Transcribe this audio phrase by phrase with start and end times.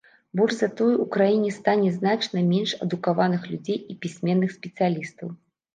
[0.37, 5.27] Больш за тое, у краіне стане значна менш адукаваных людзей і пісьменных спецыялістаў.